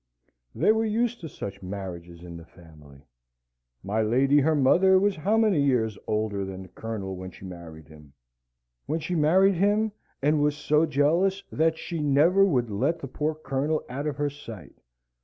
[0.55, 3.05] They were used to such marriages in the family;
[3.83, 7.87] my lady her mother was how many years older than the Colonel when she married
[7.87, 8.13] him?
[8.87, 13.35] When she married him and was so jealous that she never would let the poor
[13.35, 14.73] Colonel out of her sight.